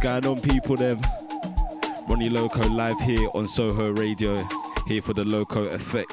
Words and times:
Going 0.00 0.26
on, 0.26 0.40
people? 0.40 0.76
Them 0.76 1.00
Ronnie 2.08 2.30
Loko 2.30 2.72
live 2.72 3.00
here 3.00 3.28
on 3.34 3.48
Soho 3.48 3.90
Radio, 3.90 4.46
here 4.86 5.02
for 5.02 5.12
the 5.12 5.24
Loko 5.24 5.72
Effect. 5.72 6.12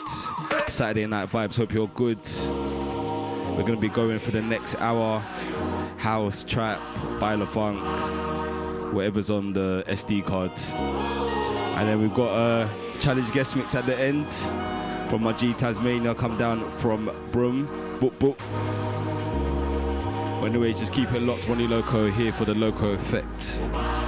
Saturday 0.71 1.05
Night 1.05 1.29
Vibes. 1.29 1.55
Hope 1.55 1.71
you're 1.71 1.87
good. 1.89 2.17
We're 3.55 3.63
gonna 3.63 3.77
be 3.77 3.89
going 3.89 4.17
for 4.17 4.31
the 4.31 4.41
next 4.41 4.75
hour. 4.81 5.19
House, 5.97 6.43
trap, 6.43 6.79
baile 7.19 7.45
funk, 7.45 7.79
whatever's 8.91 9.29
on 9.29 9.53
the 9.53 9.83
SD 9.87 10.25
card. 10.25 10.51
And 11.77 11.87
then 11.87 12.01
we've 12.01 12.13
got 12.15 12.35
a 12.35 12.69
challenge 12.99 13.31
guest 13.33 13.55
mix 13.55 13.75
at 13.75 13.85
the 13.85 13.95
end 13.99 14.31
from 15.11 15.21
my 15.21 15.33
G 15.33 15.53
Tazmania. 15.53 16.17
Come 16.17 16.37
down 16.39 16.67
from 16.71 17.11
Broome. 17.31 17.67
Boop 17.99 18.13
boop. 18.17 19.34
Anyways, 20.45 20.79
just 20.79 20.93
keep 20.93 21.11
it 21.11 21.21
locked. 21.21 21.47
Ronnie 21.47 21.67
Loko 21.67 22.11
here 22.11 22.31
for 22.31 22.45
the 22.45 22.53
Loko 22.53 22.93
Effect. 22.93 24.04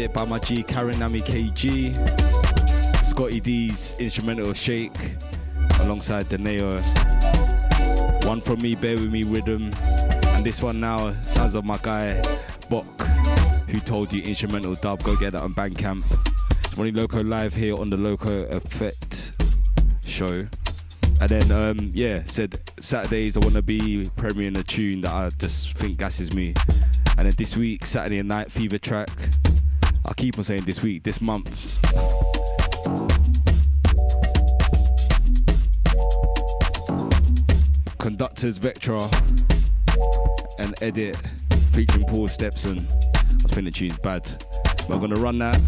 Edit 0.00 0.14
by 0.14 0.24
my 0.24 0.38
G 0.38 0.62
Karen 0.62 0.98
Nami 0.98 1.20
KG, 1.20 1.92
Scotti 3.02 3.42
Dee's 3.42 3.94
instrumental 3.98 4.54
Shake 4.54 4.96
alongside 5.80 6.24
Donae'O. 6.30 6.80
One 8.24 8.40
from 8.40 8.62
me, 8.62 8.76
Bear 8.76 8.96
With 8.96 9.12
Me 9.12 9.24
Rhythm, 9.24 9.70
and 9.74 10.42
this 10.42 10.62
one 10.62 10.80
now 10.80 11.12
sounds 11.24 11.54
of 11.54 11.66
my 11.66 11.78
guy 11.82 12.18
Bok, 12.70 12.86
who 13.68 13.78
told 13.78 14.10
you 14.10 14.22
instrumental 14.22 14.74
dub. 14.76 15.02
Go 15.02 15.16
get 15.16 15.34
that 15.34 15.42
on 15.42 15.52
Bandcamp. 15.52 16.02
Ronnie 16.78 16.92
Loko 16.92 17.28
live 17.28 17.52
here 17.52 17.76
on 17.76 17.90
the 17.90 17.98
Loko 17.98 18.50
Effect 18.50 19.32
show. 20.06 20.46
And 21.20 21.28
then, 21.28 21.52
um, 21.52 21.90
yeah, 21.92 22.22
said 22.24 22.58
Saturdays 22.78 23.36
I 23.36 23.40
want 23.40 23.54
to 23.56 23.62
be 23.62 24.10
premiering 24.16 24.56
a 24.56 24.62
tune 24.62 25.02
that 25.02 25.12
I 25.12 25.28
just 25.38 25.76
think 25.76 25.98
gasses 25.98 26.32
me. 26.32 26.54
And 27.18 27.26
then 27.26 27.34
this 27.36 27.54
week, 27.54 27.84
Saturday 27.84 28.22
night, 28.22 28.50
Fever 28.50 28.78
track. 28.78 29.10
I 30.04 30.14
keep 30.14 30.38
on 30.38 30.44
saying 30.44 30.64
this 30.64 30.82
week, 30.82 31.02
this 31.02 31.20
month. 31.20 31.78
Conductors 37.98 38.58
Vectra 38.58 39.00
and 40.58 40.74
Edit 40.82 41.16
featuring 41.72 42.06
Paul 42.06 42.28
Stephan. 42.28 42.78
I 42.78 43.42
was 43.42 43.52
thinking 43.52 43.64
the 43.64 43.70
tune's 43.70 43.98
bad. 43.98 44.44
I'm 44.90 45.00
gonna 45.00 45.16
run 45.16 45.38
that. 45.38 45.60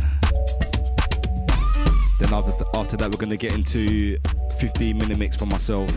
Then 2.18 2.32
after, 2.32 2.96
that, 2.96 3.10
we're 3.10 3.18
gonna 3.18 3.36
get 3.36 3.52
into 3.52 4.16
15 4.58 4.96
minute 4.96 5.18
mix 5.18 5.36
for 5.36 5.46
myself, 5.46 5.90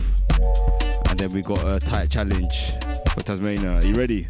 and 1.08 1.18
then 1.18 1.32
we 1.32 1.42
got 1.42 1.64
a 1.64 1.80
tight 1.80 2.10
challenge 2.10 2.72
for 3.10 3.20
Tazmania. 3.20 3.82
Are 3.82 3.86
you 3.86 3.94
ready? 3.94 4.28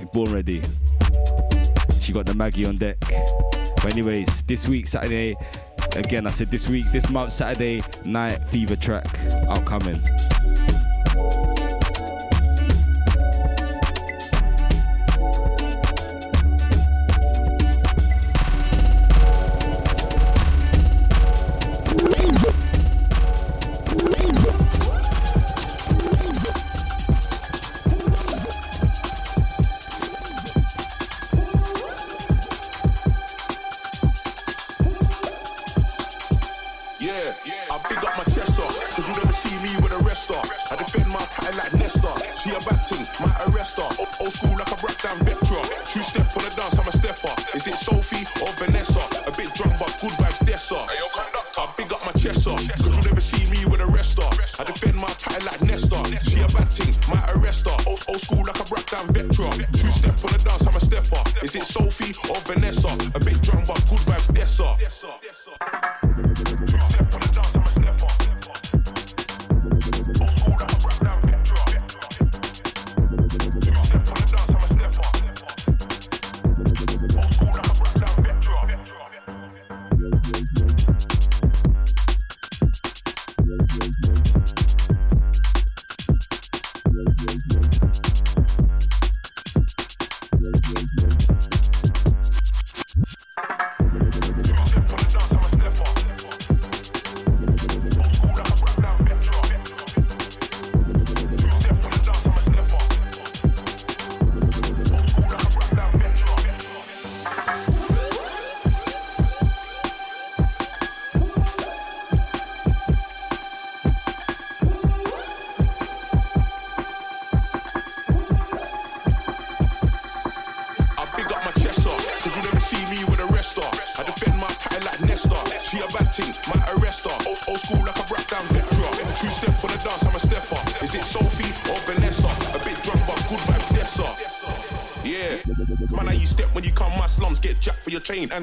you 0.00 0.06
born 0.12 0.32
ready. 0.32 0.62
She 2.04 2.12
got 2.12 2.26
the 2.26 2.34
Maggie 2.34 2.66
on 2.66 2.76
deck. 2.76 2.98
But 3.00 3.92
anyways, 3.92 4.42
this 4.42 4.68
week 4.68 4.86
Saturday, 4.86 5.36
again 5.96 6.26
I 6.26 6.30
said 6.30 6.50
this 6.50 6.68
week, 6.68 6.84
this 6.92 7.08
month 7.08 7.32
Saturday 7.32 7.82
night 8.04 8.46
fever 8.48 8.76
track 8.76 9.06
outcoming. 9.48 9.98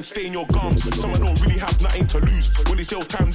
And 0.02 0.06
stain 0.06 0.32
your 0.32 0.46
gums. 0.48 0.82
Some 0.98 1.14
I 1.14 1.18
don't 1.18 1.40
really 1.42 1.58
have 1.58 1.80
nothing 1.80 2.06
to 2.08 2.18
lose. 2.18 2.50
When 2.68 2.78
it's 2.78 2.88
jail 2.88 3.04
time, 3.04 3.30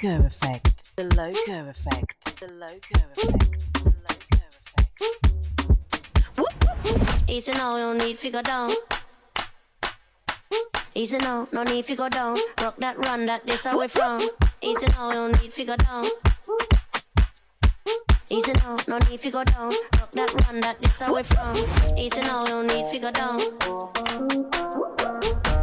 Loko 0.00 0.26
Effect. 0.26 0.96
The 0.96 1.02
Loko 1.04 1.68
Effect. 1.68 2.40
The 2.40 2.46
Loko 2.46 3.04
Effect. 3.12 3.58
The 3.84 3.92
Loko 4.08 4.40
Effect. 6.38 7.30
Easy 7.30 7.52
now, 7.52 7.76
no 7.76 7.92
need 7.92 8.16
figure 8.16 8.40
down. 8.40 8.70
Easy 10.94 11.18
now, 11.18 11.46
no 11.52 11.64
need 11.64 11.84
figure 11.84 12.08
down. 12.08 12.38
Rock 12.62 12.76
that 12.78 12.96
run 12.96 13.26
that 13.26 13.46
this 13.46 13.66
away 13.66 13.88
from. 13.88 14.22
Easy 14.62 14.86
now, 14.86 15.12
no 15.12 15.28
need 15.32 15.52
figure 15.52 15.76
down. 15.76 16.06
Easy 18.30 18.52
now, 18.52 18.78
no 18.88 18.96
need 19.10 19.20
figure 19.20 19.44
down. 19.44 19.72
Rock 19.98 20.12
that 20.12 20.32
run 20.46 20.60
that 20.60 20.80
this 20.80 21.02
away 21.02 21.24
from. 21.24 21.54
Easy 21.98 22.20
now, 22.22 22.44
no 22.44 22.62
need 22.62 22.86
figure 22.86 23.12
down. 23.12 23.38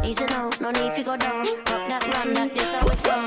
Easy 0.04 0.26
now, 0.26 0.50
no 0.60 0.70
need 0.70 0.92
figure 0.92 1.16
down. 1.16 1.44
Rock 1.44 1.88
that 1.88 2.06
run 2.14 2.34
that 2.34 2.54
this 2.54 2.72
away 2.74 2.94
from. 3.02 3.26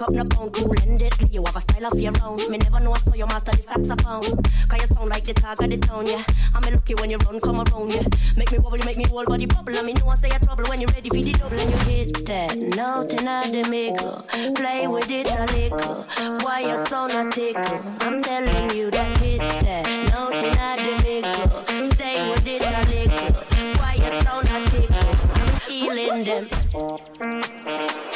broke 0.00 0.08
up 0.08 0.14
no 0.14 0.24
bone. 0.24 0.50
Cool 0.50 0.74
and 0.82 0.98
deadly, 0.98 1.28
you 1.30 1.42
have 1.44 1.56
a 1.56 1.60
style 1.60 1.86
of 1.86 2.00
your 2.00 2.12
own. 2.24 2.38
Me 2.50 2.58
never 2.58 2.80
know 2.80 2.92
I 2.92 2.98
saw 2.98 3.14
you 3.14 3.26
master 3.26 3.52
the 3.52 3.62
saxophone. 3.62 4.42
Cause 4.68 4.80
you 4.80 4.86
sound 4.86 5.10
like 5.10 5.24
the 5.24 5.34
tag 5.34 5.62
of 5.62 5.70
the 5.70 5.76
town, 5.76 6.06
yeah. 6.06 6.24
I'm 6.54 6.62
lucky 6.72 6.94
when 6.94 7.10
you 7.10 7.18
run, 7.18 7.40
come 7.40 7.56
around, 7.56 7.92
yeah. 7.92 8.04
Make 8.36 8.52
me 8.52 8.58
wobble, 8.58 8.78
make 8.84 8.96
me 8.96 9.04
whole 9.04 9.24
body 9.24 9.46
bubble. 9.46 9.76
I 9.76 9.82
mean, 9.82 9.96
know 9.96 10.08
I 10.08 10.16
say 10.16 10.30
a 10.30 10.38
trouble 10.38 10.64
when 10.64 10.80
you're 10.80 10.90
ready 10.94 11.08
for 11.08 11.16
the 11.16 11.32
double 11.32 11.58
and 11.58 11.70
you 11.70 11.78
hit 11.90 12.26
that 12.26 12.56
note 12.56 13.12
in 13.12 13.24
the 13.24 13.68
middle. 13.68 14.26
Play 14.54 14.86
with 14.86 15.10
it 15.10 15.30
a 15.30 15.44
little. 15.52 16.06
Why 16.44 16.60
you 16.60 16.86
so 16.86 17.06
not 17.06 17.32
tickle? 17.32 17.80
I'm 18.00 18.20
telling 18.20 18.70
you 18.76 18.90
that 18.90 19.18
hit 19.18 19.38
that 19.38 19.86
note 20.12 20.42
in 20.42 20.54
the 20.80 20.92
middle. 21.04 21.86
Stay 21.86 22.30
with 22.30 22.46
it 22.46 22.62
a 22.62 22.80
little. 22.88 23.42
Why 23.78 23.94
you 23.94 24.10
so 24.24 24.40
not 24.48 24.68
tickle? 24.68 24.96
I'm 25.34 25.48
feeling 25.60 26.24
them. 26.24 28.09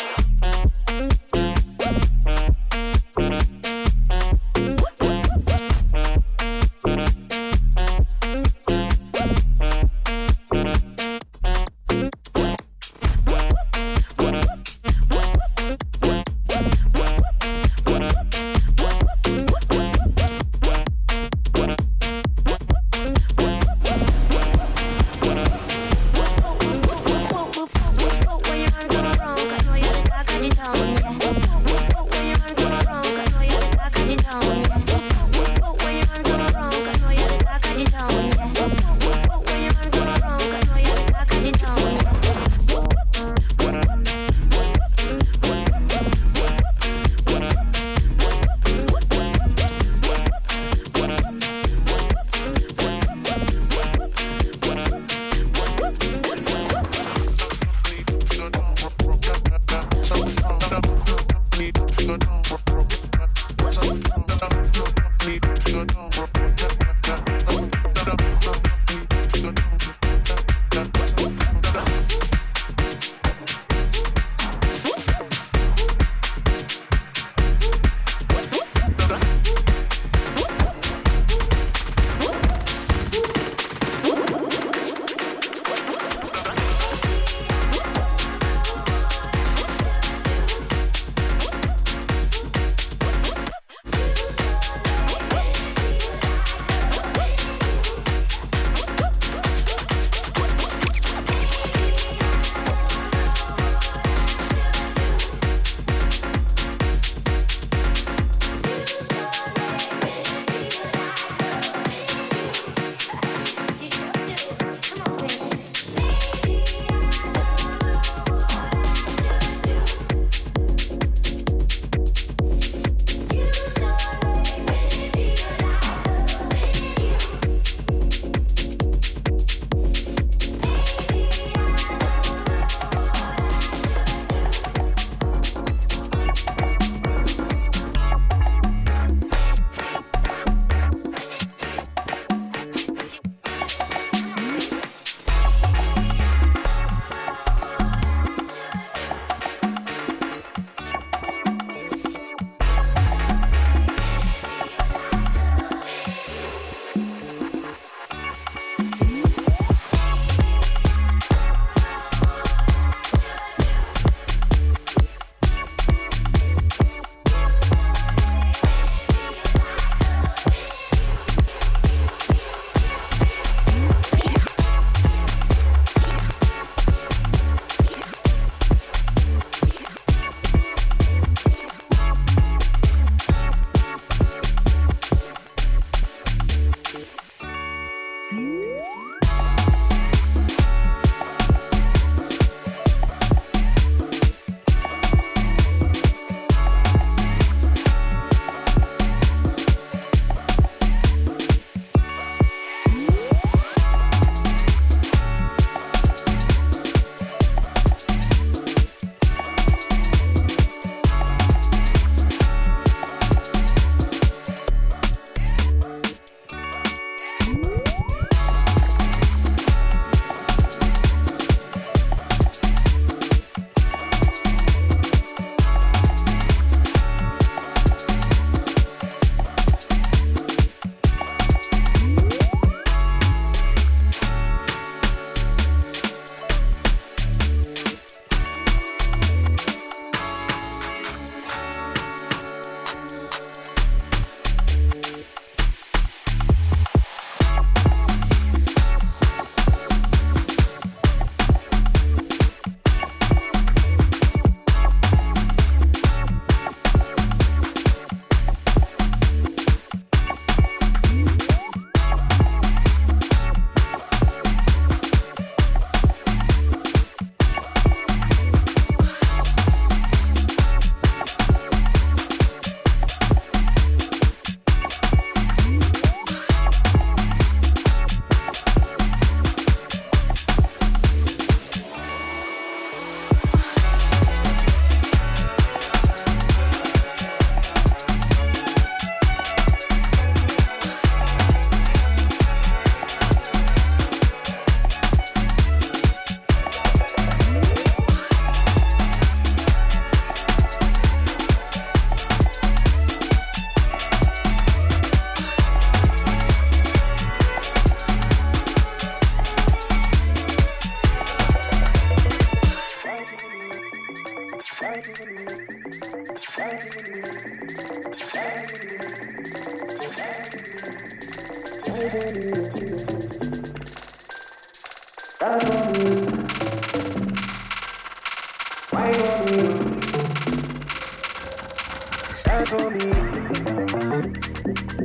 Dance 332.55 332.71
for 332.71 332.88
me. 332.88 333.11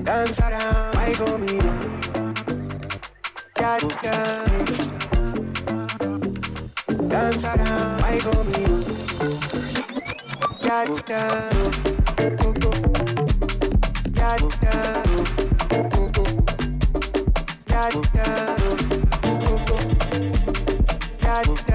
Dance 0.03 0.39
around, 0.39 0.95
wait 0.97 1.15
for 1.17 1.37
me. 1.39 1.57
Yeah, 3.57 3.79
yeah. 4.03 4.45
Dance 7.09 7.45
around, 7.45 8.01
wait 8.03 8.21
for 8.21 8.43
me. 8.51 8.63
Yeah, 10.61 10.83
yeah. 11.09 11.49
Go, 12.37 12.53
go. 12.53 12.71
Yeah, 14.13 14.37
yeah. 14.61 15.03
Go, 15.89 16.03
go. 16.13 16.23
Yeah, 17.67 17.89
yeah. 18.13 18.57
Go, 19.23 19.53
go. 19.65 19.77
Yeah, 21.23 21.41
yeah. 21.67 21.68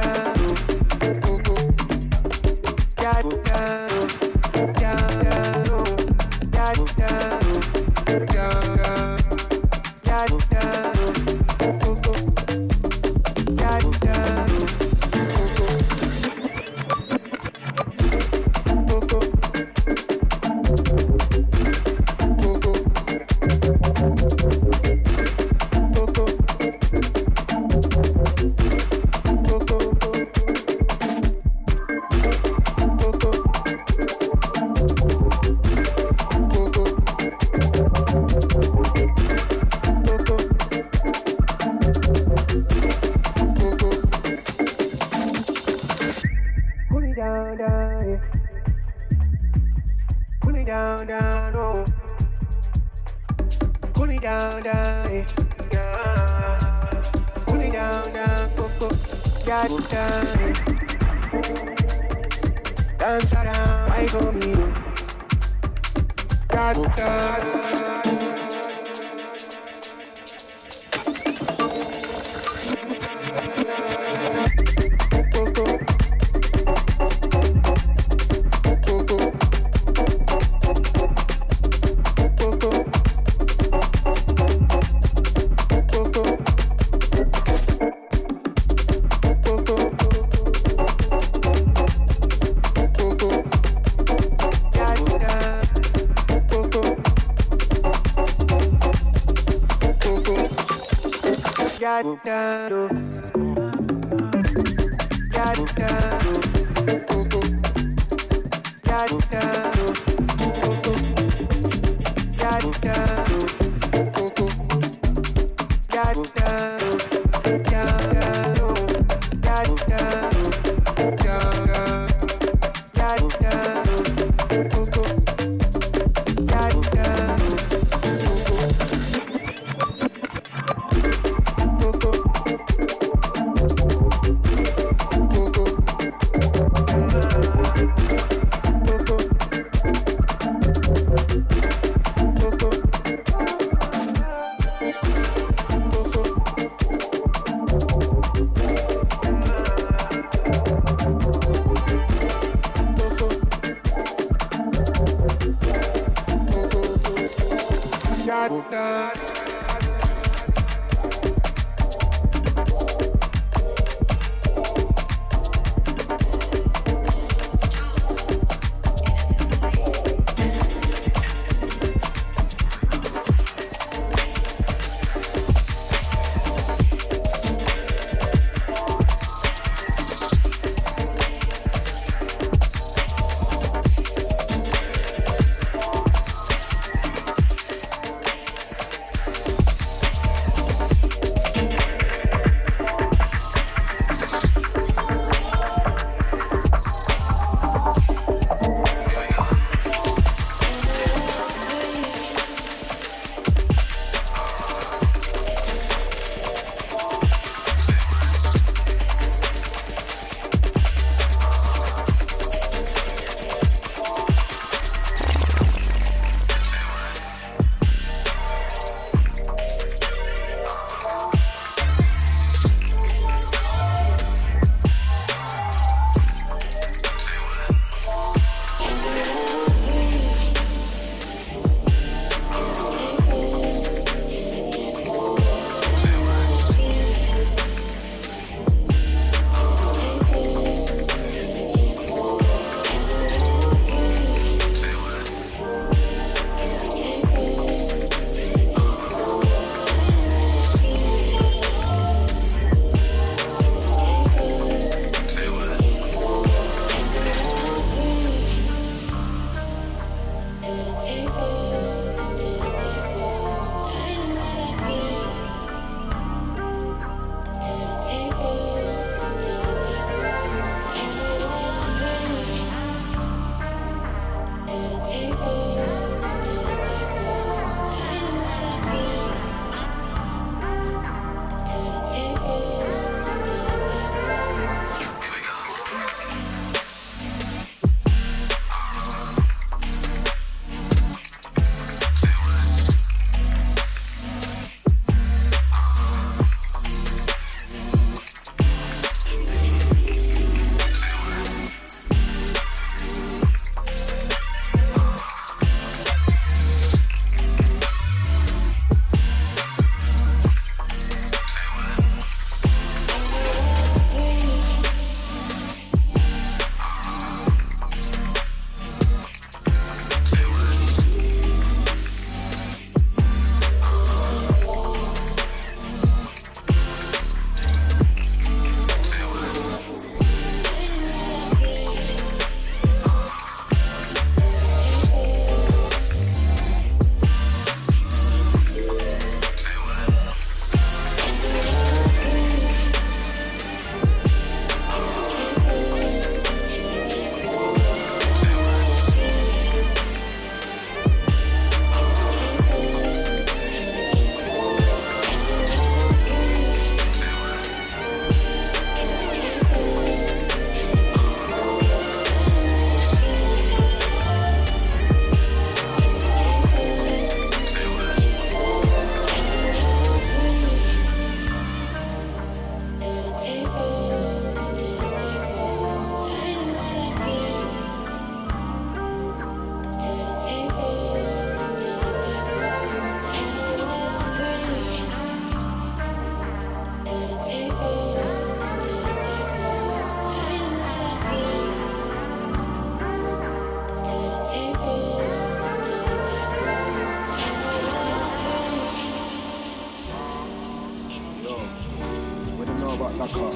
Lacquer. 403.01 403.51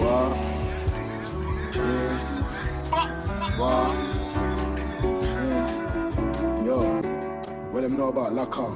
What? 0.00 0.36
Yeah. 1.74 2.16
What? 3.58 3.90
Yeah. 5.22 6.64
Yo, 6.64 6.76
what 7.70 7.82
them 7.82 7.96
know 7.96 8.08
about 8.08 8.32
lacquer? 8.32 8.70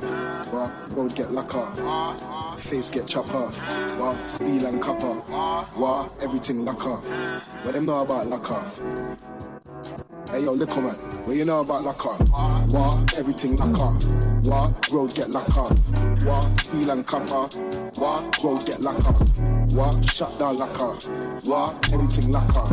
What? 0.50 0.70
Road 0.96 1.14
get 1.14 1.32
lacquer. 1.32 1.66
Face 2.58 2.90
get 2.90 3.06
chop 3.06 3.34
off. 3.34 3.56
What? 3.98 4.30
Steel 4.30 4.66
and 4.66 4.82
copper. 4.82 5.14
What? 5.74 6.12
Everything 6.20 6.64
lacquer. 6.64 6.96
What 7.62 7.74
them 7.74 7.86
know 7.86 8.02
about 8.02 8.26
lacquer? 8.28 8.64
Hey 10.30 10.42
yo, 10.44 10.52
little 10.52 10.82
man, 10.82 10.94
what 11.24 11.36
you 11.36 11.44
know 11.44 11.60
about 11.60 11.84
lacquer? 11.84 12.16
What? 12.76 13.18
Everything 13.18 13.56
lacquer. 13.56 14.33
What? 14.44 14.92
Road 14.92 15.14
get 15.14 15.30
lacquer. 15.30 15.62
What? 16.26 16.60
Steel 16.60 16.90
and 16.90 17.06
copper. 17.06 17.48
What? 17.98 18.44
Road 18.44 18.66
get 18.66 18.82
lacquer. 18.82 19.14
What? 19.74 20.04
Shut 20.04 20.38
down 20.38 20.56
lacquer. 20.56 20.92
What? 21.48 21.92
Everything 21.94 22.30
lacquer. 22.30 22.64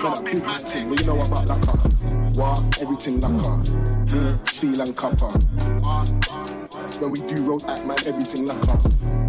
Man, 0.00 0.12
that 0.12 0.22
big 0.24 0.42
thing, 0.66 0.88
what 0.88 1.00
you 1.00 1.06
know 1.06 1.20
about 1.20 1.48
lacquer? 1.48 1.78
What? 2.40 2.82
Everything 2.82 3.20
lacquer. 3.20 3.62
Mm, 4.08 4.48
Steel 4.48 4.80
and 4.80 4.96
copper. 4.96 5.28
When 7.00 7.10
we 7.12 7.20
do 7.20 7.42
road 7.42 7.64
act, 7.68 7.84
man, 7.84 7.96
everything 8.06 8.46
lacquer. 8.46 8.78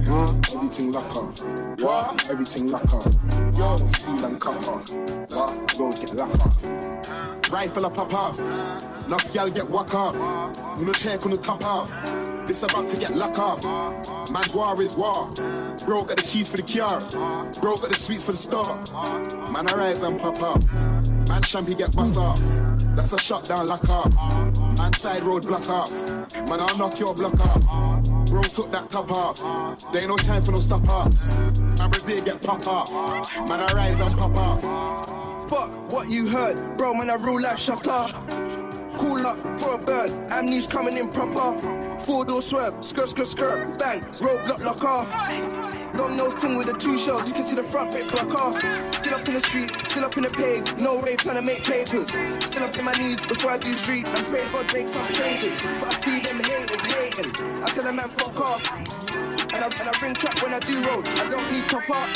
What? 0.09 0.55
Everything 0.55 0.91
lacquer. 0.91 1.25
What? 1.85 2.29
Everything 2.29 2.67
lacquer. 2.67 2.99
Yo, 3.57 3.75
steel 3.75 4.25
and 4.25 4.39
copper. 4.39 4.77
What? 5.35 5.79
Road 5.79 5.95
get 5.99 6.13
lacquer. 6.15 7.51
Rifle 7.51 7.85
up 7.85 7.95
pop 7.95 8.13
off. 8.13 8.88
Enough 9.09 9.33
y'all 9.33 9.49
get 9.49 9.67
whack 9.67 9.95
off. 9.95 10.13
You 10.79 10.85
no 10.85 10.93
check 10.93 11.25
on 11.25 11.31
the 11.31 11.37
top 11.37 11.65
off. 11.65 11.89
This 12.47 12.61
about 12.61 12.87
to 12.89 12.95
get 12.95 13.15
lock 13.15 13.39
off. 13.39 13.65
Man, 14.31 14.43
war 14.53 14.79
is 14.83 14.99
war. 14.99 15.31
Bro 15.83 16.03
got 16.03 16.17
the 16.17 16.27
keys 16.29 16.47
for 16.47 16.57
the 16.57 16.61
car. 16.61 16.99
Bro 17.59 17.77
got 17.77 17.89
the 17.89 17.97
sweets 17.97 18.23
for 18.23 18.33
the 18.33 18.37
store. 18.37 18.75
Man, 19.51 19.67
I 19.67 19.75
rise 19.75 20.03
and 20.03 20.21
pop 20.21 20.39
off. 20.43 20.71
Man, 20.71 21.41
champy 21.41 21.75
get 21.75 21.95
bust 21.95 22.19
off. 22.19 22.39
That's 22.95 23.11
a 23.11 23.17
shutdown 23.17 23.65
lock 23.65 23.89
off. 23.89 24.13
Man, 24.77 24.93
side 24.93 25.23
road 25.23 25.47
block 25.47 25.67
off. 25.71 25.91
Man, 25.91 26.59
I'll 26.59 26.77
knock 26.77 26.99
your 26.99 27.15
block 27.15 27.43
off. 27.43 27.65
Bro 28.29 28.43
took 28.43 28.71
that 28.71 28.91
top 28.91 29.09
off. 29.09 29.91
There 29.91 30.03
ain't 30.03 30.09
no 30.11 30.17
time 30.17 30.43
for 30.43 30.51
no 30.51 30.57
stop 30.57 30.87
offs. 30.87 31.31
Man, 31.31 31.89
Brazil 31.89 32.23
get 32.23 32.45
pop 32.45 32.67
off. 32.67 32.91
Man, 33.49 33.59
I 33.59 33.73
rise 33.73 34.01
and 34.01 34.15
pop 34.15 34.35
off. 34.35 35.49
Fuck 35.49 35.91
what 35.91 36.11
you 36.11 36.27
heard, 36.27 36.77
bro. 36.77 36.93
Man, 36.93 37.09
I 37.09 37.15
real 37.15 37.41
life 37.41 37.57
shut 37.57 37.87
up. 37.87 38.48
Cool 38.99 39.25
up 39.25 39.39
for 39.57 39.75
a 39.75 39.77
bird, 39.77 40.11
amnesia 40.29 40.67
coming 40.67 40.97
in 40.97 41.07
proper. 41.07 41.57
Four 41.99 42.25
door 42.25 42.41
swerve, 42.41 42.83
skirt, 42.83 43.07
skirt, 43.09 43.27
skirt, 43.27 43.79
bang, 43.79 44.01
roadblock 44.01 44.59
lock 44.59 44.83
off. 44.83 45.95
Long 45.95 46.17
nose 46.17 46.35
ting 46.35 46.57
with 46.57 46.67
the 46.67 46.73
two 46.73 46.97
shells, 46.97 47.25
you 47.25 47.33
can 47.33 47.43
see 47.43 47.55
the 47.55 47.63
front 47.63 47.91
bit 47.91 48.11
block 48.11 48.35
off. 48.35 48.57
Still 48.93 49.15
up 49.15 49.25
in 49.25 49.35
the 49.35 49.39
streets, 49.39 49.77
still 49.89 50.03
up 50.03 50.17
in 50.17 50.23
the 50.23 50.29
pave, 50.29 50.81
no 50.81 51.01
rave 51.01 51.17
trying 51.19 51.37
to 51.37 51.41
make 51.41 51.63
papers. 51.63 52.09
Still 52.45 52.63
up 52.63 52.77
in 52.77 52.83
my 52.83 52.91
knees 52.91 53.19
before 53.25 53.51
I 53.51 53.57
do 53.57 53.73
street 53.75 54.05
and 54.05 54.27
pray 54.27 54.45
God 54.51 54.73
make 54.73 54.89
some 54.89 55.07
changes. 55.13 55.65
But 55.65 55.87
I 55.87 55.93
see 56.03 56.19
them 56.19 56.43
haters 56.43 56.83
hating, 56.93 57.31
I 57.63 57.69
tell 57.69 57.83
them 57.85 57.95
man 57.95 58.09
fuck 58.09 58.37
off. 58.41 58.75
And 59.15 59.63
I, 59.63 59.67
and 59.67 59.89
I 59.89 59.93
ring 60.01 60.13
trap 60.15 60.43
when 60.43 60.53
I 60.53 60.59
do 60.59 60.83
road, 60.83 61.07
I 61.07 61.29
don't 61.29 61.49
need 61.49 61.69
top 61.69 61.89
up. 61.89 62.09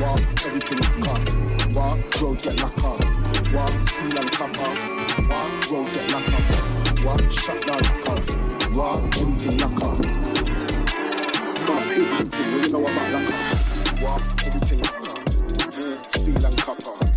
What? 0.00 0.46
Everything 0.46 0.78
lock 0.78 1.12
up. 1.12 1.76
What? 1.76 2.22
Road 2.22 2.42
get 2.42 2.60
lock 2.62 2.84
up. 2.84 3.31
What? 3.52 3.70
Steel 3.84 4.18
and 4.18 4.32
copper. 4.32 4.70
What? 5.28 5.70
Road 5.70 5.88
get 5.90 6.10
lock 6.10 6.26
up. 6.32 7.04
What? 7.04 7.32
Shut 7.32 7.66
down 7.66 7.82
lock 9.60 9.82
up. 9.82 9.98
No, 11.66 11.78
big 11.86 12.00
man 12.00 12.24
thing, 12.24 12.52
what 12.52 12.64
you 12.64 12.72
know 12.72 12.86
about 12.86 13.14
up? 13.14 14.02
What? 14.02 14.46
Everything. 14.46 14.80
Mm, 15.68 15.96
Steel 16.16 16.46
and 16.46 16.56
copper. 16.56 17.11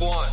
Walk 0.00 0.32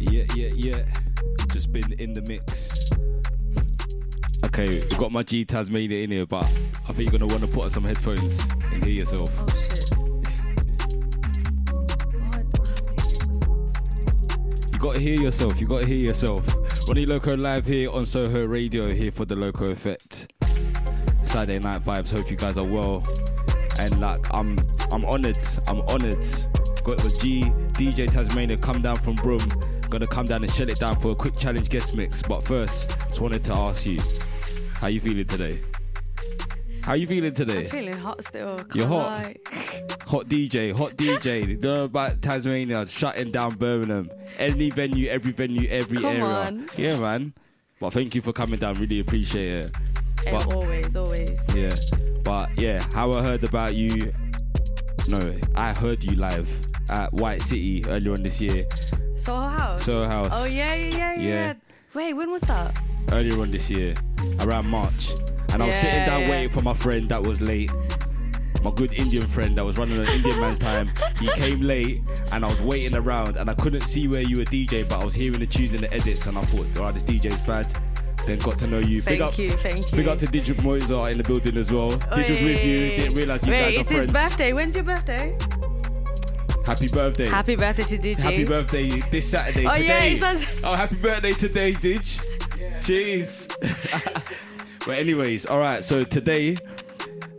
Yeah, 0.00 0.24
yeah, 0.34 0.50
yeah. 0.56 0.84
Just 1.52 1.72
been 1.72 1.92
in 2.00 2.12
the 2.12 2.22
mix. 2.26 2.90
Okay, 4.44 4.80
we've 4.80 4.98
got 4.98 5.12
my 5.12 5.22
G 5.22 5.44
Tazmania 5.44 6.02
in 6.02 6.10
here, 6.10 6.26
but 6.26 6.44
I 6.44 6.92
think 6.92 7.12
you're 7.12 7.18
gonna 7.18 7.32
want 7.32 7.48
to 7.48 7.48
put 7.48 7.64
on 7.64 7.70
some 7.70 7.84
headphones 7.84 8.40
and 8.72 8.84
hear 8.84 8.94
yourself. 8.94 9.30
Oh 9.38 9.46
shit. 9.54 9.88
You 14.72 14.78
gotta 14.80 15.00
hear 15.00 15.20
yourself. 15.20 15.60
You 15.60 15.68
gotta 15.68 15.86
hear 15.86 16.06
yourself. 16.06 16.44
Ronnie 16.88 17.06
Loko 17.06 17.38
live 17.38 17.66
here 17.66 17.88
on 17.92 18.04
Soho 18.04 18.44
Radio 18.44 18.92
here 18.92 19.12
for 19.12 19.24
the 19.24 19.36
Loko 19.36 19.70
Effect. 19.70 20.01
Saturday 21.32 21.58
night 21.60 21.82
vibes. 21.82 22.14
Hope 22.14 22.30
you 22.30 22.36
guys 22.36 22.58
are 22.58 22.64
well. 22.64 23.02
And 23.78 23.98
like 24.00 24.22
I'm 24.34 24.54
I'm 24.92 25.04
honored. 25.06 25.38
I'm 25.66 25.80
honored. 25.82 26.24
Got 26.84 26.98
the 26.98 27.16
G 27.20 27.44
DJ 27.72 28.06
Tazmania 28.08 28.60
come 28.60 28.82
down 28.82 28.96
from 28.96 29.14
Brum. 29.14 29.40
Gonna 29.88 30.06
come 30.06 30.26
down 30.26 30.42
and 30.42 30.52
shut 30.52 30.68
it 30.70 30.78
down 30.78 31.00
for 31.00 31.12
a 31.12 31.14
quick 31.14 31.38
challenge 31.38 31.70
guest 31.70 31.96
mix. 31.96 32.22
But 32.22 32.42
first, 32.44 32.94
just 33.08 33.20
wanted 33.20 33.42
to 33.44 33.52
ask 33.54 33.86
you, 33.86 33.98
how 34.74 34.88
you 34.88 35.00
feeling 35.00 35.26
today? 35.26 35.60
How 36.82 36.94
you 36.94 37.06
feeling 37.06 37.32
today? 37.32 37.64
I'm 37.64 37.70
feeling 37.70 37.96
hot 37.96 38.22
still. 38.24 38.56
can't 38.58 38.74
You're 38.74 38.86
hot? 38.88 39.06
lie. 39.06 39.36
Hot 40.06 40.26
DJ, 40.28 40.74
hot 40.76 40.96
DJ. 40.96 41.58
Know 41.62 41.84
about 41.84 42.20
Tazmania 42.20 42.86
shutting 42.90 43.30
down 43.30 43.54
Birmingham. 43.54 44.10
Any 44.36 44.68
venue, 44.68 45.08
every 45.08 45.32
venue, 45.32 45.66
every 45.70 45.96
Come 45.98 46.04
area. 46.16 46.24
on. 46.24 46.68
Yeah, 46.76 46.98
man. 46.98 47.32
But 47.80 47.94
thank 47.94 48.14
you 48.14 48.20
for 48.20 48.32
coming 48.34 48.58
down. 48.58 48.74
Really 48.74 49.00
appreciate 49.00 49.64
it. 49.66 49.72
But 50.30 50.52
always, 50.96 50.96
always. 50.96 51.54
yeah, 51.54 51.74
but 52.24 52.50
yeah, 52.58 52.82
how 52.94 53.12
I 53.12 53.22
heard 53.22 53.42
about 53.44 53.74
you. 53.74 54.12
No, 55.08 55.18
I 55.56 55.72
heard 55.74 56.04
you 56.04 56.16
live 56.16 56.48
at 56.88 57.12
White 57.14 57.42
City 57.42 57.82
earlier 57.88 58.12
on 58.12 58.22
this 58.22 58.40
year. 58.40 58.64
Soho 59.16 59.48
House. 59.48 59.82
Soho 59.84 60.06
House. 60.08 60.30
Oh 60.32 60.46
yeah, 60.46 60.74
yeah, 60.74 60.88
yeah, 60.96 61.14
yeah. 61.14 61.20
Yeah. 61.22 61.54
Wait, 61.94 62.14
when 62.14 62.30
was 62.30 62.42
that? 62.42 62.78
Earlier 63.10 63.40
on 63.40 63.50
this 63.50 63.70
year, 63.70 63.94
around 64.40 64.66
March, 64.66 65.10
and 65.52 65.62
I 65.62 65.66
was 65.66 65.74
sitting 65.74 65.90
Yeah, 66.00 66.06
down 66.06 66.22
yeah. 66.22 66.30
waiting 66.30 66.50
for 66.50 66.62
my 66.62 66.74
friend 66.74 67.08
that 67.10 67.22
was 67.22 67.40
late. 67.42 67.70
My 68.64 68.70
good 68.76 68.92
Indian 68.94 69.26
friend 69.26 69.58
that 69.58 69.64
was 69.64 69.76
running 69.76 69.98
an 69.98 70.06
Indian 70.06 70.38
man's 70.38 70.60
time. 70.60 70.88
He 71.18 71.28
came 71.34 71.62
late 71.62 72.00
and 72.30 72.44
I 72.44 72.48
was 72.48 72.60
waiting 72.62 72.96
around 72.96 73.36
and 73.36 73.50
I 73.50 73.54
couldn't 73.54 73.80
see 73.80 74.06
where 74.06 74.22
you 74.22 74.36
were 74.38 74.44
DJ, 74.44 74.88
but 74.88 75.02
I 75.02 75.04
was 75.04 75.14
hearing 75.14 75.40
the 75.40 75.46
tunes 75.46 75.70
and 75.70 75.80
the 75.80 75.92
edits 75.92 76.26
and 76.26 76.38
I 76.38 76.42
thought, 76.42 76.66
alright, 76.78 76.94
this 76.94 77.02
DJ's 77.02 77.40
bad. 77.40 77.66
Then 78.26 78.38
got 78.38 78.58
to 78.60 78.66
know 78.66 78.78
you. 78.78 79.02
Thank 79.02 79.18
big 79.18 79.20
up, 79.20 79.36
you, 79.38 79.48
thank 79.48 79.90
you. 79.90 79.96
Big 79.96 80.08
up 80.08 80.18
to 80.20 80.26
Digit 80.26 80.62
Mozart 80.62 81.12
in 81.12 81.18
the 81.18 81.24
building 81.24 81.56
as 81.56 81.72
well. 81.72 81.90
Dig 81.90 82.28
was 82.30 82.40
with 82.42 82.64
you. 82.64 82.78
Didn't 82.78 83.14
realize 83.14 83.44
you 83.44 83.52
Wait, 83.52 83.58
guys 83.60 83.76
are 83.76 83.80
it's 83.80 83.90
friends. 83.90 84.02
his 84.04 84.12
birthday. 84.12 84.52
When's 84.52 84.74
your 84.76 84.84
birthday? 84.84 85.36
Happy 86.64 86.86
birthday. 86.88 87.26
Happy 87.26 87.56
birthday 87.56 87.82
to 87.82 87.98
DJ. 87.98 88.16
Happy 88.20 88.44
birthday 88.44 88.88
this 89.10 89.28
Saturday. 89.28 89.66
Oh, 89.66 89.72
today. 89.72 89.86
yeah, 89.86 90.04
it 90.04 90.20
says- 90.20 90.60
Oh, 90.62 90.74
happy 90.74 90.94
birthday 90.96 91.32
today, 91.32 91.72
Dig. 91.72 92.02
Cheers. 92.82 93.48
but 94.86 94.98
anyways, 94.98 95.46
all 95.46 95.58
right. 95.58 95.82
So 95.82 96.04
today, 96.04 96.56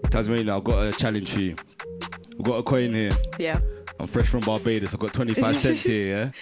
Tazmania, 0.04 0.58
I've 0.58 0.64
got 0.66 0.88
a 0.88 0.92
challenge 0.92 1.32
for 1.32 1.40
you. 1.40 1.56
I've 2.38 2.44
got 2.44 2.56
a 2.56 2.64
coin 2.64 2.94
here. 2.94 3.12
Yeah. 3.40 3.60
I'm 4.00 4.08
fresh 4.08 4.28
from 4.28 4.42
Barbados. 4.42 4.94
I've 4.94 5.00
got 5.00 5.14
25 5.14 5.56
cents 5.58 5.84
here. 5.86 6.34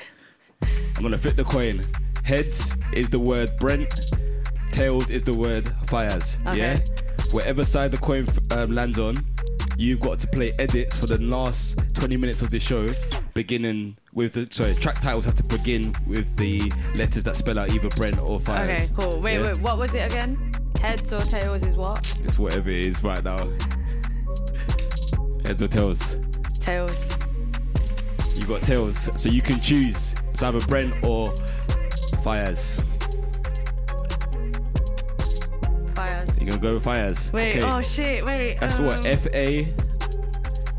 Yeah. 0.64 0.70
I'm 0.98 1.04
gonna 1.04 1.18
flip 1.18 1.36
the 1.36 1.44
coin. 1.44 1.80
Heads 2.24 2.76
is 2.94 3.10
the 3.10 3.20
word 3.20 3.52
Brent. 3.60 3.94
Tails 4.72 5.10
is 5.12 5.24
the 5.24 5.38
word 5.38 5.70
fires. 5.88 6.38
Okay. 6.48 6.58
Yeah. 6.60 6.80
Whatever 7.32 7.64
side 7.64 7.92
the 7.92 7.98
coin 7.98 8.26
um, 8.52 8.72
lands 8.72 9.00
on, 9.00 9.16
you've 9.78 10.00
got 10.00 10.20
to 10.20 10.28
play 10.28 10.52
edits 10.60 10.98
for 10.98 11.06
the 11.08 11.18
last 11.20 11.96
20 11.96 12.18
minutes 12.18 12.42
of 12.42 12.50
the 12.50 12.60
show, 12.60 12.86
beginning 13.34 13.96
with 14.14 14.34
the 14.34 14.48
sorry 14.52 14.76
track 14.76 15.00
titles 15.00 15.26
have 15.26 15.36
to 15.36 15.44
begin 15.44 15.92
with 16.08 16.36
the 16.38 16.72
letters 16.96 17.24
that 17.24 17.36
spell 17.36 17.60
out 17.60 17.72
either 17.72 17.90
Brent 17.90 18.20
or 18.20 18.40
fires. 18.40 18.92
Okay, 18.92 19.10
cool. 19.10 19.22
Wait, 19.22 19.36
Yeah? 19.36 19.48
wait, 19.48 19.62
what 19.62 19.78
was 19.78 19.94
it 19.94 20.12
again? 20.12 20.52
Heads 20.82 21.14
or 21.14 21.20
tails 21.20 21.66
is 21.66 21.76
what? 21.76 22.00
It's 22.24 22.40
whatever 22.40 22.70
it 22.70 22.82
is 22.86 23.04
right 23.04 23.24
now. 23.24 23.38
Heads 25.46 25.62
or 25.62 25.68
tails. 25.68 26.18
Tails. 26.60 26.92
You 28.36 28.46
got 28.46 28.62
tails, 28.64 29.10
so 29.22 29.30
you 29.30 29.42
can 29.42 29.60
choose. 29.62 30.16
It's 30.32 30.42
either 30.44 30.60
Brent 30.62 30.94
or 31.06 31.34
Fires. 32.24 32.80
You're 36.42 36.50
gonna 36.50 36.62
go 36.62 36.74
with 36.74 36.84
Fires. 36.84 37.32
Wait, 37.32 37.56
okay. 37.56 37.64
oh 37.64 37.84
shit, 37.84 38.26
wait. 38.26 38.60
That's 38.60 38.80
what 38.80 38.98
um, 38.98 39.06
F 39.06 39.28
A 39.28 39.72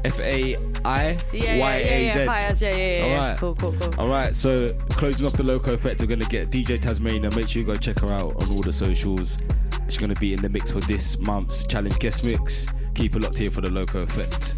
F 0.05 0.19
A 0.19 0.57
I 0.85 1.17
yeah, 1.33 1.59
Y 1.59 1.75
A 1.77 1.87
Z. 1.87 1.95
Yeah, 1.95 2.25
yeah, 2.25 2.57
yeah, 2.61 2.77
yeah, 2.77 3.07
yeah. 3.07 3.15
All 3.15 3.17
right, 3.17 3.39
cool, 3.39 3.55
cool, 3.55 3.73
cool. 3.73 3.91
All 3.99 4.09
right, 4.09 4.35
So 4.35 4.69
closing 4.91 5.25
off 5.25 5.35
the 5.35 5.45
Loko 5.45 5.69
Effect, 5.69 6.01
we're 6.01 6.09
gonna 6.09 6.25
get 6.25 6.51
DJ 6.51 6.79
Tazmania. 6.79 7.35
Make 7.37 7.47
sure 7.47 7.61
you 7.61 7.67
go 7.67 7.77
check 7.77 8.01
her 8.01 8.13
out 8.13 8.43
on 8.43 8.51
all 8.51 8.61
the 8.61 8.73
socials. 8.73 9.39
She's 9.87 9.99
gonna 9.99 10.17
be 10.17 10.33
in 10.33 10.43
the 10.43 10.49
mix 10.49 10.73
for 10.73 10.81
this 10.81 11.17
month's 11.21 11.65
challenge 11.65 11.99
guest 12.01 12.25
mix. 12.25 12.67
Keep 12.95 13.15
it 13.15 13.23
locked 13.23 13.39
here 13.39 13.51
for 13.51 13.61
the 13.61 13.69
Loko 13.69 14.03
Effect. 14.03 14.57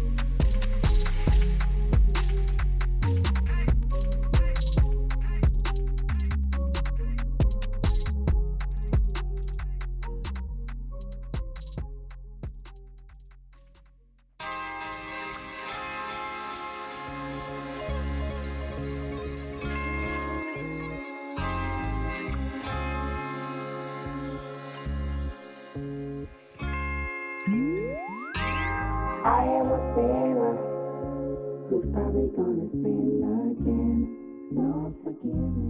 Lord, 34.55 34.93
forgive 35.03 35.53
me. 35.53 35.69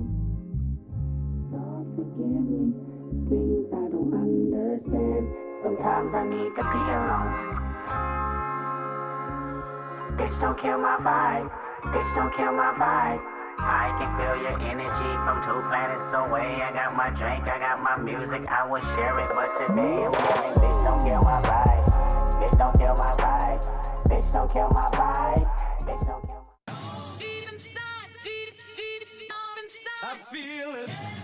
Forgive 1.96 2.44
me. 2.48 2.72
Things 3.28 3.68
I 3.74 3.84
don't 3.92 4.14
understand. 4.16 5.28
Sometimes 5.62 6.14
I 6.14 6.24
need 6.24 6.56
to 6.56 6.64
be 6.64 6.84
alone. 6.96 7.36
Bitch, 10.16 10.40
don't 10.40 10.58
kill 10.58 10.78
my 10.78 10.96
vibe. 11.04 11.52
Bitch, 11.92 12.16
don't 12.16 12.34
kill 12.34 12.54
my 12.54 12.72
vibe. 12.80 13.20
I 13.58 13.92
can 14.00 14.16
feel 14.16 14.36
your 14.42 14.56
energy 14.62 15.12
from 15.26 15.44
two 15.44 15.60
planets 15.68 16.08
away. 16.14 16.62
I 16.64 16.72
got 16.72 16.96
my 16.96 17.10
drink, 17.10 17.48
I 17.48 17.60
got 17.60 17.82
my 17.84 17.98
music, 17.98 18.48
I 18.48 18.66
will 18.66 18.82
share 18.96 19.20
it. 19.20 19.30
But 19.36 19.52
today 19.60 20.00
feeling, 20.00 20.56
bitch, 20.64 20.84
don't 20.84 21.04
kill 21.04 21.24
my 21.24 21.42
vibe. 21.42 21.84
Bitch, 22.40 22.58
don't 22.58 22.78
kill 22.78 22.96
my 22.96 23.12
vibe. 23.20 23.60
Bitch, 24.08 24.32
don't 24.32 24.52
kill 24.52 24.70
my 24.70 24.90
vibe. 24.92 25.46
Bitch, 25.86 26.06
don't 26.08 26.15
feel 30.36 30.76
it. 30.76 31.15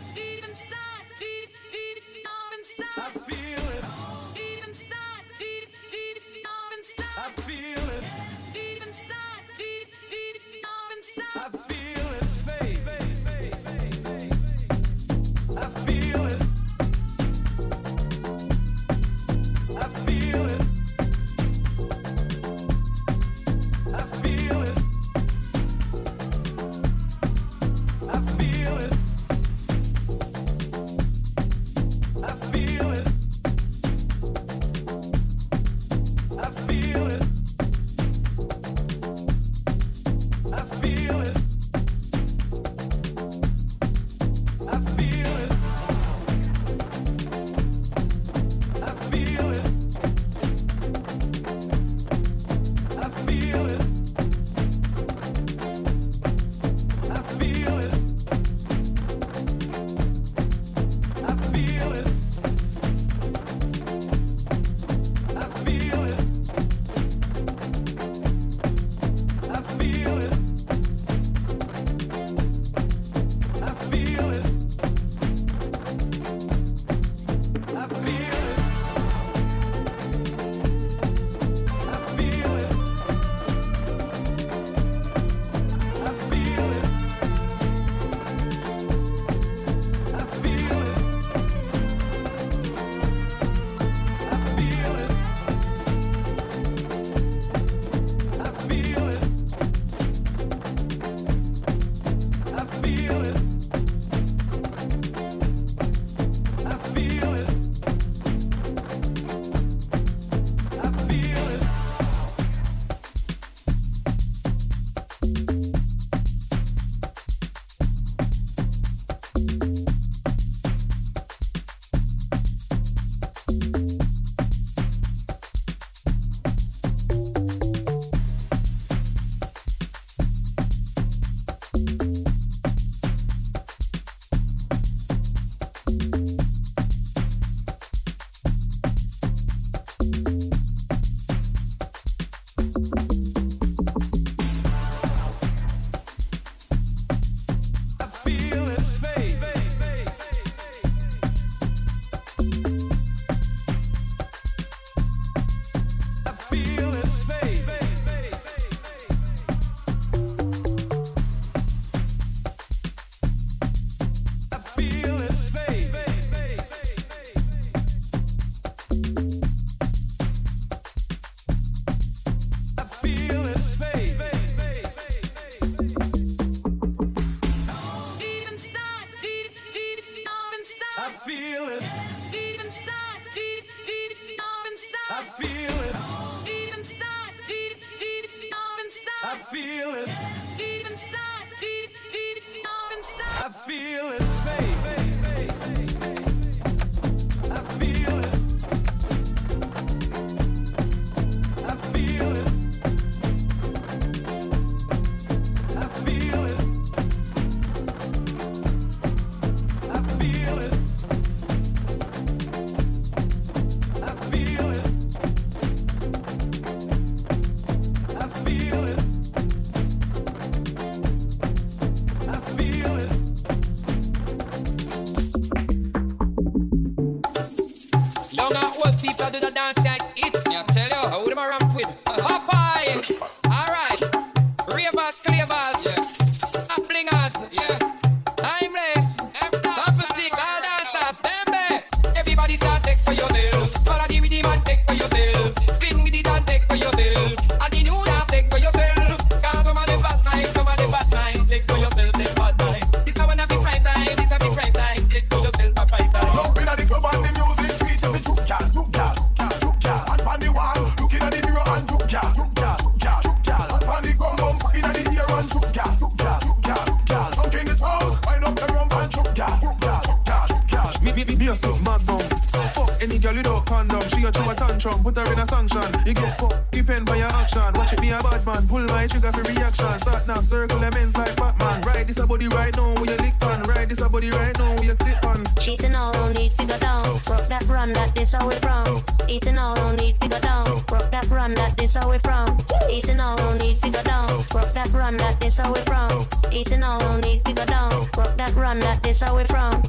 Run 287.82 287.93
that 287.93 288.13
this 288.13 288.34
how 288.34 288.47
we 288.47 288.53
from. 288.57 288.86
Eating 289.27 289.57
all, 289.57 289.75
no 289.75 289.91
need 289.95 290.13
to 290.21 290.27
go 290.29 290.39
down. 290.39 290.67
Rock 290.91 291.09
that 291.09 291.27
Run 291.32 291.55
that 291.55 291.75
this 291.77 291.95
how 291.95 292.11
we 292.11 292.19
from. 292.19 292.45
Eating 292.91 293.19
all, 293.19 293.36
no 293.38 293.57
need 293.57 293.82
to 293.82 293.89
go 293.89 294.03
down. 294.03 294.29
Rock 294.53 294.71
that 294.73 294.91
Run 294.93 295.17
that 295.17 295.41
this 295.41 295.57
how 295.57 295.73
we 295.73 295.79
from. 295.79 296.27
Eating 296.51 296.84
all, 296.84 296.99
no 296.99 297.17
need 297.17 297.43
to 297.43 297.53
go 297.53 297.65
down. 297.65 297.89
Rock 298.15 298.38
that 298.38 298.53
Run 298.53 298.79
that 298.82 299.01
this 299.01 299.21
how 299.21 299.36
we 299.36 299.45
from. 299.45 299.82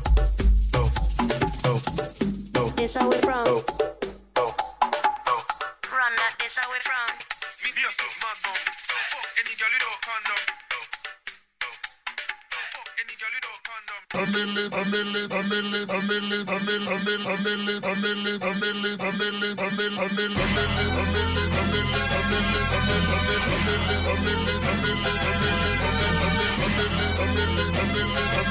This 2.76 2.94
how 2.94 3.10
we 3.10 3.16
from. 3.18 3.44
Run 5.92 6.12
that 6.16 6.34
this 6.40 6.56
how 6.56 6.72
we 6.72 6.78
from. 6.80 7.12
Me 7.60 7.70
be 7.76 7.82
a 7.84 7.92
soft 7.92 8.16
mad 8.24 8.40
bum. 8.40 8.56
Any 9.36 9.52
girl 9.60 9.68
you 9.68 9.80
don't 9.84 10.00
condom. 10.00 10.71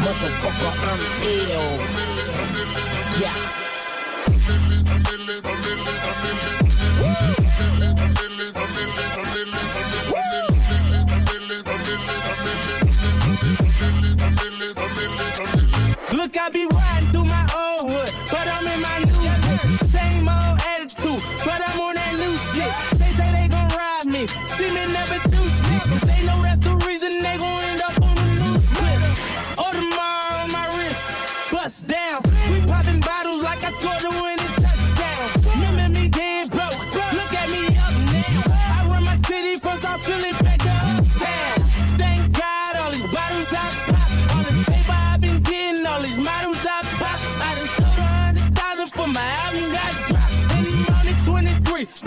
Motherfucker, 0.02 0.74
I'm 0.90 1.02
ill. 1.24 1.72
Yeah. 3.22 3.52
Look, 16.34 16.44
I 16.44 16.50
be 16.50 16.66
riding 16.66 17.10
through 17.12 17.26
my 17.26 17.44
old 17.52 17.92
hood, 17.92 18.14
but 18.32 18.48
I'm 18.48 18.66
in 18.66 18.82
my 18.82 19.00
new 19.00 19.12
hood. 19.12 19.90
Same 19.90 20.30
old 20.30 20.62
attitude, 20.64 21.22
but 21.44 21.61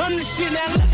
I'm 0.04 0.16
the 0.16 0.22
shit 0.22 0.52
now. 0.52 0.93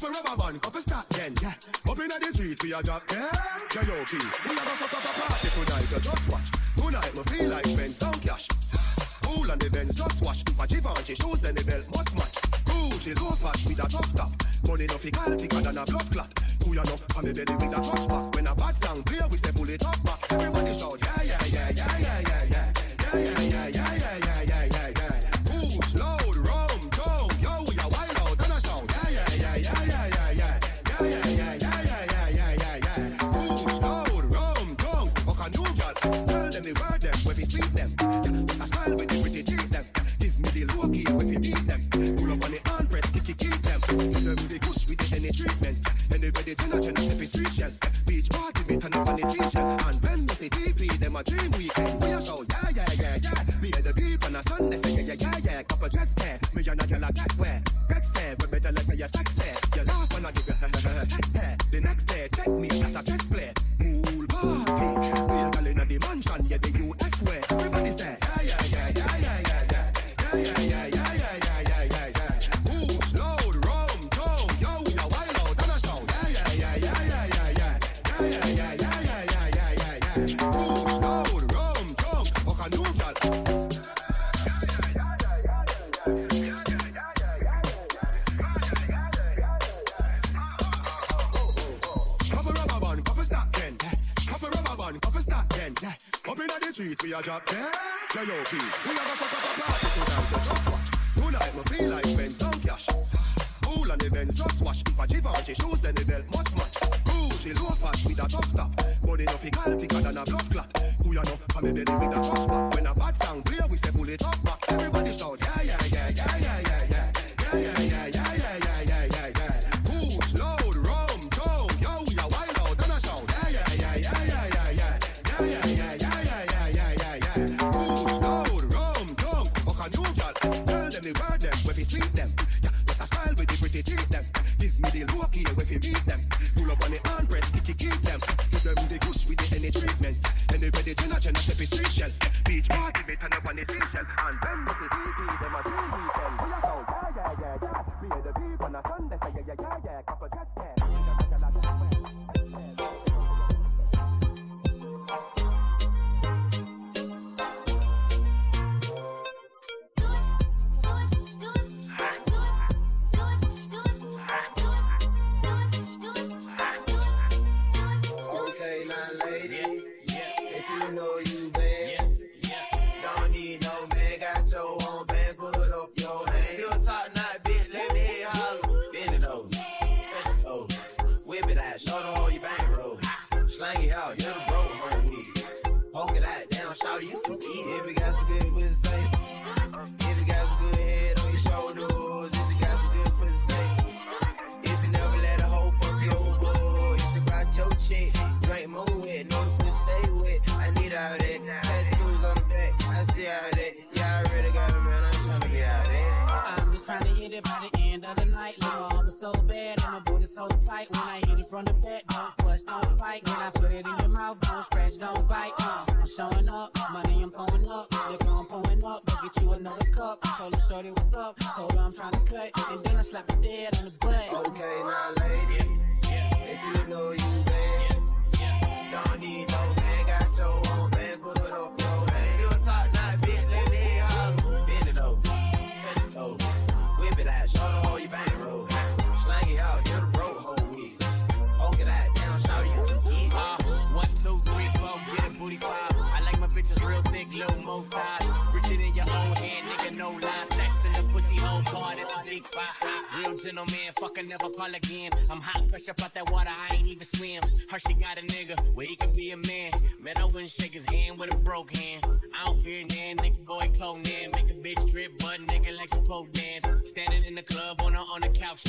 Couple 0.00 0.16
rubber 0.16 0.42
band, 0.42 0.62
couple 0.62 0.80
start 0.80 1.06
then, 1.10 1.34
yeah. 1.42 1.52
Up 1.86 1.98
in 1.98 2.08
the 2.08 2.32
street, 2.32 2.62
we 2.62 2.72
a 2.72 2.82
drop 2.82 3.06
them. 3.06 3.28
J.O.P. 3.68 4.16
We 4.48 4.56
have 4.56 4.66
a 4.66 4.74
fuck 4.80 4.96
up 4.96 5.04
a 5.04 5.20
party 5.20 5.48
tonight, 5.52 5.84
you 5.92 6.00
just 6.00 6.32
watch. 6.32 6.48
Tonight, 6.74 7.14
me 7.14 7.22
feel 7.24 7.50
like 7.50 7.66
spend 7.66 7.94
some 7.94 8.14
cash. 8.14 8.48
Cool 9.20 9.50
on 9.52 9.58
the 9.58 9.68
Benz 9.68 9.94
just 9.94 10.24
wash. 10.24 10.40
If 10.40 10.58
a 10.58 10.66
Givenchy 10.66 11.14
shoes, 11.16 11.40
then 11.40 11.54
the 11.54 11.64
belt 11.64 11.84
must 11.92 12.16
match. 12.16 12.32
Gucci 12.64 13.12
low 13.20 13.36
fash 13.36 13.66
with 13.66 13.84
a 13.84 13.88
tough 13.88 14.14
top. 14.14 14.32
Money 14.66 14.86
no 14.86 14.96
fi 14.96 15.10
call 15.10 15.36
thicker 15.36 15.60
than 15.60 15.76
a 15.76 15.84
blood 15.84 16.10
clot. 16.10 16.32
Who 16.64 16.74
ya 16.74 16.82
know? 16.82 16.96
On 17.16 17.24
the 17.26 17.32
belly 17.36 17.54
with 17.60 17.76
a 17.76 17.80
touch 17.84 18.08
back. 18.08 18.34
When 18.34 18.46
a 18.46 18.54
bad 18.54 18.76
song 18.78 19.02
play, 19.02 19.20
we 19.30 19.36
say 19.36 19.52
bullet 19.52 19.74
it 19.74 19.84
up 19.84 20.02
back. 20.02 20.32
Everybody 20.32 20.72
shout, 20.80 20.96
yeah, 20.96 21.22
yeah, 21.28 21.44
yeah, 21.44 21.70
yeah, 21.76 22.00
yeah, 22.00 22.20
yeah, 22.24 22.48
yeah, 22.48 22.72
yeah, 23.20 23.36
yeah, 23.36 23.68
yeah, 23.68 23.94
yeah, 24.00 24.18
yeah. 24.24 24.39
sweet 37.50 37.74
them. 37.74 37.90
Just 38.46 38.62
a 38.62 38.66
smile 38.68 38.96
with 38.96 39.08
the 39.08 39.20
pretty 39.22 39.42
treat 39.42 39.70
them. 39.70 39.84
Give 40.20 40.38
me 40.38 40.48
the 40.54 40.64
low 40.74 40.88
key 40.88 41.04
if 41.04 41.32
you 41.32 41.38
beat 41.40 41.62
them. 41.66 41.80
Pull 41.90 42.32
up 42.32 42.44
on 42.44 42.50
the 42.54 42.60
arm 42.70 42.86
press, 42.86 43.10
kick 43.10 43.28
it, 43.30 43.38
keep 43.38 43.58
them. 43.66 43.80
With 43.98 44.24
them 44.24 44.40
they 44.48 44.58
push 44.58 44.86
with 44.86 44.98
the 44.98 45.16
any 45.16 45.30
treatment. 45.34 45.78
Anybody 46.14 46.54
general 46.54 46.80
general 46.80 47.02
step 47.10 47.20
is 47.20 47.28
street 47.28 47.52
shell. 47.52 47.72
Beach 48.06 48.28
party 48.30 48.62
me 48.68 48.76
turn 48.78 48.94
up 48.94 49.08
on 49.08 49.16
the 49.18 49.26
station. 49.26 49.64
And 49.66 49.98
when 50.06 50.26
we 50.26 50.34
say 50.34 50.48
TP, 50.48 50.98
them 50.98 51.16
a 51.16 51.22
dream 51.24 51.50
weekend. 51.58 52.02
We 52.02 52.12
are 52.12 52.20
so 52.20 52.44
yeah 52.46 52.70
yeah 52.70 52.92
yeah 53.02 53.16
yeah. 53.18 53.60
Me 53.60 53.68
and 53.74 53.84
the 53.84 53.94
people 53.94 54.28
on 54.28 54.36
a 54.36 54.42
Sunday 54.46 54.78
say 54.78 55.02
yeah 55.02 55.14
yeah 55.14 55.18
yeah 55.18 55.38
yeah. 55.44 55.62
Couple 55.64 55.88
dress 55.88 56.14
care. 56.14 56.38
Me 56.54 56.62
and 56.66 56.82
a 56.82 56.86
girl 56.86 57.04
a 57.04 57.12
get 57.12 57.32
wear. 57.36 57.62
Get 57.88 58.04
said, 58.04 58.38
but 58.38 58.50
better 58.50 58.70
let's 58.70 58.86
say 58.86 58.94
you're 58.94 59.08
sexy. 59.08 59.69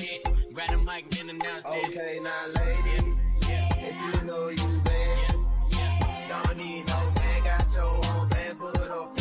shit. 0.02 0.30
Grab 0.54 0.70
mic, 0.86 1.10
then 1.12 1.30
announce. 1.30 1.66
Okay, 1.66 2.20
now, 2.22 2.62
ladies, 2.62 3.20
yeah. 3.48 3.70
if 3.78 4.22
you 4.22 4.28
know 4.28 4.50
you 4.50 4.82
bad, 4.84 5.36
yeah. 5.72 6.00
Yeah. 6.30 6.44
don't 6.46 6.58
need 6.58 6.88
no 6.88 7.00
man, 7.16 7.44
got 7.44 7.74
your 7.74 7.84
own 7.84 8.30
plans 8.30 8.56
put 8.56 8.92
up. 8.92 9.21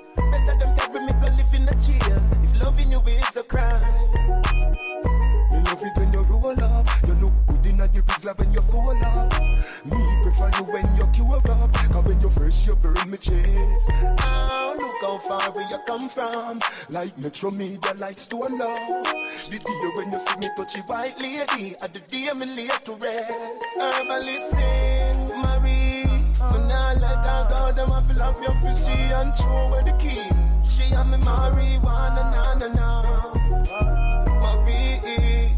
better 0.31 0.57
than 0.57 0.75
tell 0.75 0.93
me 0.93 1.13
go 1.21 1.27
live 1.35 1.53
in 1.53 1.65
the 1.65 1.75
jail. 1.75 2.21
If 2.43 2.61
loving 2.63 2.91
you 2.91 3.01
is 3.05 3.35
a 3.37 3.43
crime. 3.43 4.41
You 5.51 5.59
love 5.67 5.81
it 5.83 5.97
when 5.97 6.13
you 6.13 6.21
roll 6.21 6.63
up. 6.63 6.87
You 7.07 7.13
look 7.15 7.33
good 7.47 7.65
in 7.65 7.81
a 7.81 7.87
grizzly 7.87 8.31
when 8.37 8.53
you 8.53 8.61
fall 8.61 8.97
up. 9.03 9.33
Me 9.85 9.97
prefer 10.23 10.49
you 10.57 10.63
when 10.71 10.95
you 10.95 11.07
cure 11.13 11.35
up. 11.35 11.73
Cause 11.73 12.03
when 12.05 12.21
you 12.21 12.29
fresh, 12.29 12.67
you 12.67 12.75
burn 12.75 13.09
me 13.09 13.17
chest. 13.17 13.89
Oh, 13.93 14.75
look 14.77 15.01
how 15.01 15.17
far 15.19 15.51
where 15.51 15.69
you 15.69 15.79
come 15.85 16.07
from. 16.09 16.61
Like 16.89 17.17
Metro 17.17 17.51
Media, 17.51 17.93
like 17.97 18.15
Stone 18.15 18.57
Love. 18.57 19.05
The 19.49 19.59
day 19.59 19.91
when 19.95 20.11
you 20.11 20.19
see 20.19 20.37
me 20.37 20.49
touch 20.55 20.75
you 20.75 20.83
white 20.83 21.19
lady. 21.19 21.75
At 21.81 21.93
the 21.93 21.99
day 21.99 22.31
me 22.33 22.45
lay 22.45 22.67
to 22.67 22.93
rest. 22.93 23.37
Herbalist 23.79 24.55
Marie. 25.35 25.90
Me 26.51 26.57
nah 26.67 26.93
let 26.93 27.25
her 27.25 27.47
go, 27.49 27.71
them 27.73 27.91
a 27.91 28.01
fi 28.01 28.13
love 28.13 28.39
me 28.39 28.47
up 28.47 28.57
for 28.61 28.75
she 28.75 28.91
and 28.91 29.33
true. 29.33 29.51
away 29.51 29.83
the 29.83 29.93
key. 29.97 30.29
She 30.67 30.93
and 30.93 31.11
me 31.11 31.17
marijuana, 31.17 32.23
na 32.33 32.53
na 32.55 32.67
na. 32.67 32.87
My 34.41 34.55
B, 34.65 34.69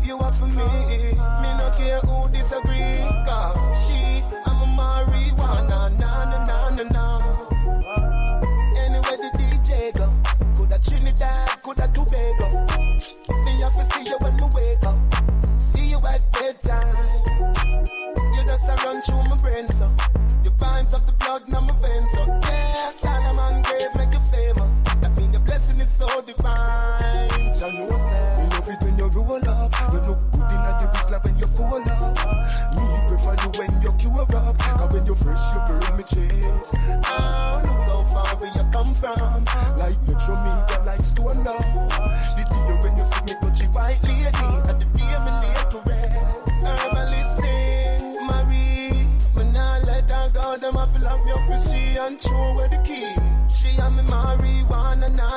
you 0.06 0.18
are 0.20 0.32
for 0.34 0.48
me. 0.48 0.56
Me 0.56 1.50
no 1.58 1.72
care 1.78 2.00
who 2.02 2.30
disagree, 2.30 3.00
cause 3.26 3.88
she 3.88 4.24
and 4.46 4.60
me 4.60 4.68
marijuana, 4.78 5.98
na 5.98 6.26
na 6.26 6.46
na 6.46 6.70
na 6.70 6.84
na. 6.84 7.06
Anywhere 8.78 9.18
the 9.18 9.30
DJ 9.38 9.94
go, 9.98 10.14
coulda 10.56 10.80
Trinidad, 10.80 11.62
coulda 11.64 11.88
Tobago. 11.94 12.48
Me 13.46 13.62
have 13.62 13.76
to 13.76 13.84
see 13.92 14.04
you 14.10 14.18
when 14.22 14.36
me 14.36 14.48
wake 14.54 14.84
up, 14.86 14.98
see 15.60 15.90
you 15.90 15.98
at 16.10 16.22
bedtime. 16.34 17.24
You 18.34 18.44
just 18.46 18.70
a 18.70 18.76
run 18.86 19.02
through 19.02 19.24
my 19.30 19.38
brain 19.38 19.53
vibes 20.84 20.94
of 20.94 21.06
the 21.06 21.14
plug, 21.14 21.48
now 21.50 21.62
my 21.62 21.74
veins, 21.82 21.93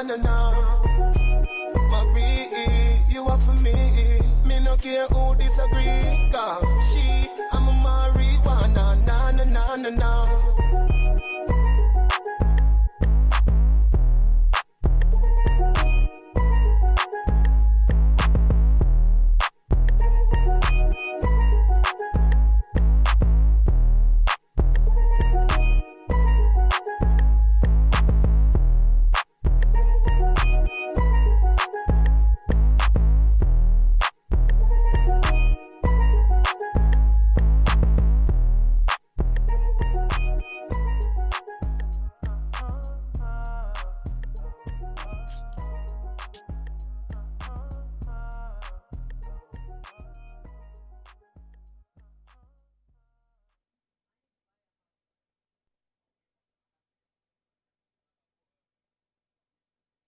na 0.07 0.17
na 0.17 0.23
na. 0.23 0.53
Marie, 1.91 3.01
you 3.09 3.25
are 3.27 3.39
for 3.39 3.55
me. 3.55 3.75
Me 4.45 4.61
no 4.61 4.77
care 4.77 5.07
who 5.09 5.35
disagree. 5.35 6.31
Cause 6.33 6.65
she, 6.93 7.29
I'm 7.53 7.67
a 7.69 7.73
marijuana, 7.73 9.05
na 9.05 9.31
na 9.33 9.45
na 9.45 9.77
na 9.77 9.91
na. 9.91 10.36